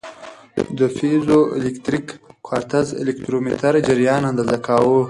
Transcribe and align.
د 0.77 0.79
پیزوالکتریک 0.97 2.07
کوارتز 2.45 2.87
الکترومتر 3.01 3.73
جریان 3.87 4.21
اندازه 4.31 4.57
کاوه. 4.65 4.99